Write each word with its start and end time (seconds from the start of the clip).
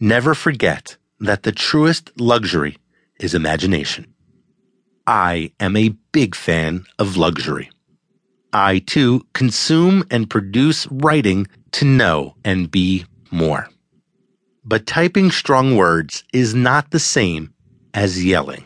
Never 0.00 0.34
forget 0.34 0.96
that 1.20 1.44
the 1.44 1.52
truest 1.52 2.10
luxury 2.18 2.78
is 3.20 3.34
imagination. 3.34 4.12
I 5.06 5.52
am 5.60 5.76
a 5.76 5.96
big 6.12 6.34
fan 6.34 6.86
of 6.98 7.16
luxury. 7.16 7.70
I 8.52 8.78
too 8.78 9.26
consume 9.34 10.04
and 10.10 10.28
produce 10.28 10.86
writing 10.90 11.46
to 11.72 11.84
know 11.84 12.34
and 12.44 12.70
be 12.70 13.04
more. 13.30 13.68
But 14.64 14.86
typing 14.86 15.30
strong 15.30 15.76
words 15.76 16.24
is 16.32 16.54
not 16.54 16.90
the 16.90 16.98
same 17.00 17.52
as 17.92 18.24
yelling. 18.24 18.64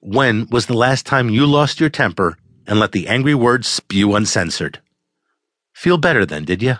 When 0.00 0.48
was 0.50 0.66
the 0.66 0.74
last 0.74 1.06
time 1.06 1.30
you 1.30 1.46
lost 1.46 1.80
your 1.80 1.90
temper 1.90 2.36
and 2.66 2.78
let 2.78 2.92
the 2.92 3.08
angry 3.08 3.34
words 3.34 3.68
spew 3.68 4.14
uncensored? 4.14 4.80
Feel 5.72 5.98
better 5.98 6.26
then, 6.26 6.44
did 6.44 6.62
you? 6.62 6.76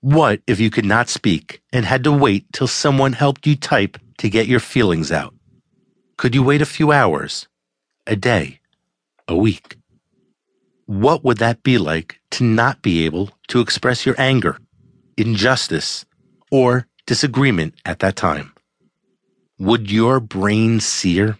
What 0.00 0.42
if 0.46 0.60
you 0.60 0.70
could 0.70 0.84
not 0.84 1.08
speak 1.08 1.60
and 1.72 1.84
had 1.84 2.04
to 2.04 2.12
wait 2.12 2.46
till 2.52 2.68
someone 2.68 3.14
helped 3.14 3.48
you 3.48 3.56
type 3.56 3.98
to 4.18 4.30
get 4.30 4.46
your 4.46 4.60
feelings 4.60 5.10
out? 5.10 5.34
Could 6.16 6.36
you 6.36 6.42
wait 6.44 6.62
a 6.62 6.66
few 6.66 6.92
hours, 6.92 7.48
a 8.06 8.14
day, 8.14 8.60
a 9.26 9.36
week? 9.36 9.76
What 10.86 11.24
would 11.24 11.38
that 11.38 11.64
be 11.64 11.78
like 11.78 12.20
to 12.30 12.44
not 12.44 12.80
be 12.80 13.06
able 13.06 13.30
to 13.48 13.60
express 13.60 14.06
your 14.06 14.14
anger, 14.18 14.58
injustice, 15.16 16.06
or 16.52 16.86
disagreement 17.06 17.74
at 17.84 17.98
that 17.98 18.14
time? 18.14 18.52
Would 19.58 19.90
your 19.90 20.20
brain 20.20 20.78
sear? 20.78 21.38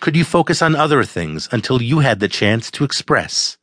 Could 0.00 0.16
you 0.16 0.24
focus 0.24 0.62
on 0.62 0.74
other 0.74 1.04
things 1.04 1.50
until 1.52 1.82
you 1.82 1.98
had 1.98 2.18
the 2.18 2.28
chance 2.28 2.70
to 2.70 2.84
express? 2.84 3.58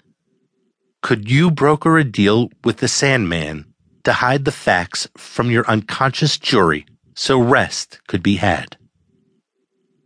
Could 1.01 1.31
you 1.31 1.49
broker 1.49 1.97
a 1.97 2.03
deal 2.03 2.51
with 2.63 2.77
the 2.77 2.87
Sandman 2.87 3.65
to 4.03 4.13
hide 4.13 4.45
the 4.45 4.51
facts 4.51 5.07
from 5.17 5.51
your 5.51 5.65
unconscious 5.67 6.37
jury 6.37 6.85
so 7.15 7.39
rest 7.39 7.99
could 8.07 8.23
be 8.23 8.37
had? 8.37 8.77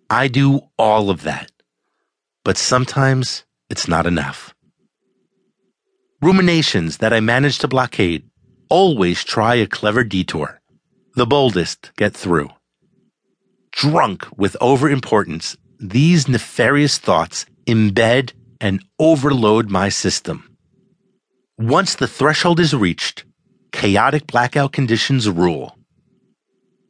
I 0.09 0.27
do 0.27 0.61
all 0.77 1.09
of 1.09 1.23
that, 1.23 1.51
but 2.43 2.57
sometimes 2.57 3.45
it's 3.69 3.87
not 3.87 4.05
enough. 4.05 4.53
Ruminations 6.21 6.97
that 6.97 7.13
I 7.13 7.19
manage 7.19 7.59
to 7.59 7.67
blockade 7.67 8.29
always 8.69 9.23
try 9.23 9.55
a 9.55 9.67
clever 9.67 10.03
detour 10.03 10.61
the 11.15 11.25
boldest 11.27 11.91
get 11.95 12.13
through. 12.13 12.49
Drunk 13.71 14.25
with 14.35 14.57
overimportance, 14.59 15.55
these 15.79 16.27
nefarious 16.27 16.97
thoughts 16.97 17.45
embed 17.67 18.33
and 18.59 18.83
overload 18.97 19.69
my 19.69 19.89
system. 19.89 20.57
Once 21.57 21.95
the 21.95 22.07
threshold 22.07 22.59
is 22.59 22.73
reached, 22.73 23.25
chaotic 23.73 24.27
blackout 24.27 24.71
conditions 24.71 25.29
rule. 25.29 25.77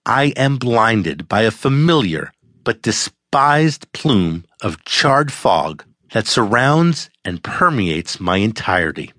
I 0.05 0.25
am 0.35 0.57
blinded 0.57 1.27
by 1.27 1.41
a 1.41 1.49
familiar 1.49 2.31
but 2.63 2.83
despised 2.83 3.91
plume 3.93 4.45
of 4.61 4.83
charred 4.85 5.31
fog 5.31 5.85
that 6.11 6.27
surrounds 6.27 7.09
and 7.25 7.43
permeates 7.43 8.19
my 8.19 8.37
entirety. 8.37 9.11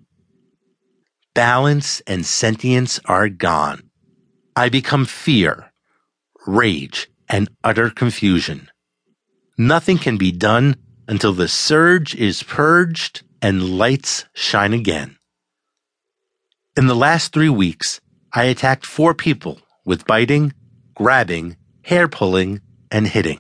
Balance 1.34 2.00
and 2.06 2.24
sentience 2.24 3.00
are 3.06 3.28
gone. 3.28 3.90
I 4.54 4.68
become 4.68 5.04
fear, 5.04 5.72
rage, 6.46 7.08
and 7.28 7.48
utter 7.64 7.90
confusion. 7.90 8.70
Nothing 9.58 9.98
can 9.98 10.16
be 10.16 10.30
done 10.30 10.76
until 11.08 11.32
the 11.32 11.48
surge 11.48 12.14
is 12.14 12.42
purged 12.42 13.22
and 13.42 13.78
lights 13.78 14.26
shine 14.34 14.72
again. 14.72 15.16
In 16.76 16.88
the 16.88 16.96
last 16.96 17.32
three 17.32 17.48
weeks, 17.48 18.00
I 18.32 18.44
attacked 18.44 18.84
four 18.84 19.14
people 19.14 19.60
with 19.84 20.08
biting, 20.08 20.52
grabbing, 20.96 21.56
hair 21.82 22.08
pulling, 22.08 22.62
and 22.90 23.06
hitting. 23.06 23.38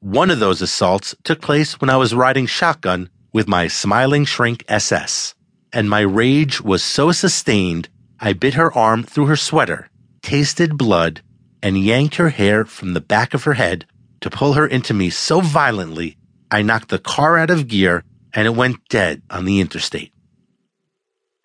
One 0.00 0.30
of 0.30 0.38
those 0.38 0.60
assaults 0.60 1.14
took 1.24 1.40
place 1.40 1.80
when 1.80 1.88
I 1.88 1.96
was 1.96 2.14
riding 2.14 2.44
shotgun 2.44 3.08
with 3.32 3.48
my 3.48 3.66
smiling 3.66 4.26
shrink 4.26 4.62
SS, 4.68 5.34
and 5.72 5.88
my 5.88 6.00
rage 6.00 6.60
was 6.60 6.82
so 6.82 7.12
sustained 7.12 7.88
I 8.20 8.34
bit 8.34 8.54
her 8.54 8.76
arm 8.76 9.04
through 9.04 9.26
her 9.26 9.36
sweater 9.36 9.88
tasted 10.20 10.76
blood, 10.76 11.22
and 11.62 11.78
yanked 11.78 12.16
her 12.16 12.28
hair 12.28 12.66
from 12.66 12.92
the 12.92 13.00
back 13.00 13.32
of 13.32 13.44
her 13.44 13.54
head 13.54 13.86
to 14.20 14.28
pull 14.28 14.52
her 14.52 14.66
into 14.66 14.92
me 14.92 15.08
so 15.08 15.40
violently 15.40 16.18
I 16.50 16.60
knocked 16.60 16.90
the 16.90 16.98
car 16.98 17.38
out 17.38 17.48
of 17.48 17.68
gear 17.68 18.04
and 18.34 18.46
it 18.46 18.54
went 18.54 18.86
dead 18.90 19.22
on 19.30 19.46
the 19.46 19.60
interstate. 19.60 20.12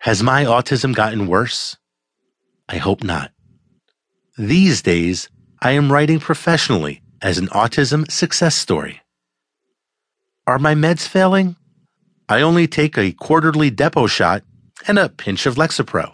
Has 0.04 0.22
my 0.22 0.44
autism 0.44 0.94
gotten 0.94 1.28
worse? 1.28 1.78
I 2.68 2.76
hope 2.76 3.02
not. 3.02 3.30
These 4.36 4.82
days, 4.82 5.30
I 5.62 5.70
am 5.70 5.90
writing 5.90 6.20
professionally 6.20 7.00
as 7.22 7.38
an 7.38 7.46
autism 7.48 8.10
success 8.10 8.54
story. 8.54 9.00
Are 10.46 10.58
my 10.58 10.74
meds 10.74 11.08
failing? 11.08 11.56
I 12.28 12.42
only 12.42 12.66
take 12.66 12.98
a 12.98 13.12
quarterly 13.12 13.70
depot 13.70 14.06
shot 14.06 14.42
and 14.86 14.98
a 14.98 15.08
pinch 15.08 15.46
of 15.46 15.54
Lexapro. 15.54 16.12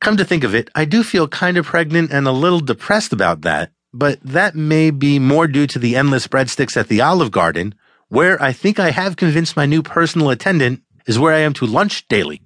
Come 0.00 0.16
to 0.16 0.24
think 0.24 0.42
of 0.42 0.54
it, 0.54 0.70
I 0.74 0.86
do 0.86 1.02
feel 1.02 1.28
kind 1.28 1.58
of 1.58 1.66
pregnant 1.66 2.10
and 2.14 2.26
a 2.26 2.32
little 2.32 2.60
depressed 2.60 3.12
about 3.12 3.42
that, 3.42 3.72
but 3.92 4.22
that 4.22 4.54
may 4.54 4.90
be 4.90 5.18
more 5.18 5.46
due 5.46 5.66
to 5.66 5.78
the 5.78 5.96
endless 5.96 6.26
breadsticks 6.28 6.78
at 6.78 6.88
the 6.88 7.02
Olive 7.02 7.30
Garden, 7.30 7.74
where 8.08 8.42
I 8.42 8.54
think 8.54 8.80
I 8.80 8.90
have 8.90 9.16
convinced 9.16 9.54
my 9.54 9.66
new 9.66 9.82
personal 9.82 10.30
attendant 10.30 10.80
is 11.06 11.18
where 11.18 11.34
I 11.34 11.40
am 11.40 11.52
to 11.52 11.66
lunch 11.66 12.08
daily. 12.08 12.40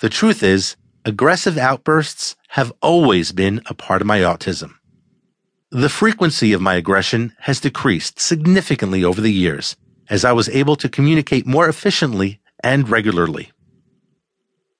The 0.00 0.10
truth 0.10 0.42
is, 0.42 0.76
aggressive 1.06 1.56
outbursts 1.56 2.36
have 2.48 2.72
always 2.82 3.32
been 3.32 3.62
a 3.66 3.74
part 3.74 4.02
of 4.02 4.06
my 4.06 4.20
autism. 4.20 4.74
The 5.70 5.88
frequency 5.88 6.52
of 6.52 6.60
my 6.60 6.74
aggression 6.74 7.32
has 7.40 7.60
decreased 7.60 8.20
significantly 8.20 9.02
over 9.02 9.20
the 9.20 9.32
years 9.32 9.76
as 10.08 10.24
I 10.24 10.32
was 10.32 10.48
able 10.50 10.76
to 10.76 10.88
communicate 10.88 11.46
more 11.46 11.68
efficiently 11.68 12.40
and 12.62 12.88
regularly. 12.88 13.52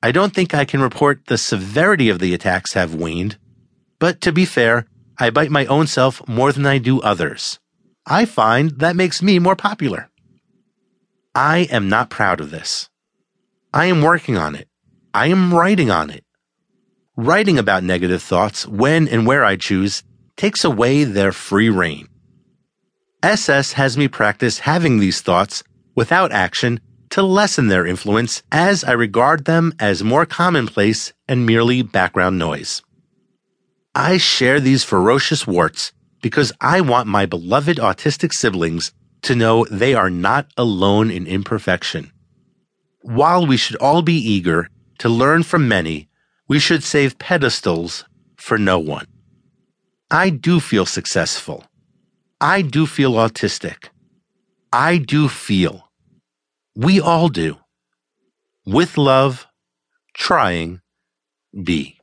I 0.02 0.12
don't 0.12 0.34
think 0.34 0.54
I 0.54 0.64
can 0.64 0.80
report 0.80 1.26
the 1.26 1.38
severity 1.38 2.08
of 2.10 2.18
the 2.18 2.34
attacks 2.34 2.74
have 2.74 2.94
waned, 2.94 3.38
but 3.98 4.20
to 4.20 4.32
be 4.32 4.44
fair, 4.44 4.86
I 5.18 5.30
bite 5.30 5.50
my 5.50 5.64
own 5.66 5.86
self 5.86 6.26
more 6.28 6.52
than 6.52 6.66
I 6.66 6.78
do 6.78 7.00
others. 7.00 7.58
I 8.06 8.26
find 8.26 8.78
that 8.78 8.94
makes 8.94 9.22
me 9.22 9.38
more 9.38 9.56
popular. 9.56 10.10
I 11.34 11.60
am 11.70 11.88
not 11.88 12.10
proud 12.10 12.40
of 12.40 12.50
this. 12.50 12.88
I 13.72 13.86
am 13.86 14.02
working 14.02 14.36
on 14.36 14.54
it. 14.54 14.68
I 15.16 15.28
am 15.28 15.54
writing 15.54 15.90
on 15.90 16.10
it. 16.10 16.24
Writing 17.16 17.58
about 17.58 17.82
negative 17.82 18.22
thoughts 18.22 18.68
when 18.68 19.08
and 19.08 19.26
where 19.26 19.46
I 19.46 19.56
choose 19.56 20.02
takes 20.36 20.62
away 20.62 21.04
their 21.04 21.32
free 21.32 21.70
reign. 21.70 22.06
SS 23.22 23.72
has 23.72 23.96
me 23.96 24.08
practice 24.08 24.58
having 24.58 24.98
these 24.98 25.22
thoughts 25.22 25.64
without 25.94 26.32
action 26.32 26.80
to 27.08 27.22
lessen 27.22 27.68
their 27.68 27.86
influence 27.86 28.42
as 28.52 28.84
I 28.84 28.92
regard 28.92 29.46
them 29.46 29.72
as 29.80 30.04
more 30.04 30.26
commonplace 30.26 31.14
and 31.26 31.46
merely 31.46 31.80
background 31.80 32.38
noise. 32.38 32.82
I 33.94 34.18
share 34.18 34.60
these 34.60 34.84
ferocious 34.84 35.46
warts 35.46 35.94
because 36.20 36.52
I 36.60 36.82
want 36.82 37.08
my 37.08 37.24
beloved 37.24 37.78
autistic 37.78 38.34
siblings 38.34 38.92
to 39.22 39.34
know 39.34 39.64
they 39.70 39.94
are 39.94 40.10
not 40.10 40.50
alone 40.58 41.10
in 41.10 41.26
imperfection. 41.26 42.12
While 43.00 43.46
we 43.46 43.56
should 43.56 43.76
all 43.76 44.02
be 44.02 44.18
eager 44.18 44.68
to 44.98 45.08
learn 45.08 45.42
from 45.42 45.68
many, 45.68 46.08
we 46.48 46.58
should 46.58 46.82
save 46.82 47.18
pedestals 47.18 48.04
for 48.36 48.58
no 48.58 48.78
one. 48.78 49.06
I 50.10 50.30
do 50.30 50.60
feel 50.60 50.86
successful. 50.86 51.64
I 52.40 52.62
do 52.62 52.86
feel 52.86 53.12
autistic. 53.14 53.88
I 54.72 54.98
do 54.98 55.28
feel 55.28 55.86
we 56.76 57.00
all 57.00 57.28
do. 57.28 57.56
With 58.66 58.98
love, 58.98 59.46
trying, 60.12 60.82
be. 61.64 61.95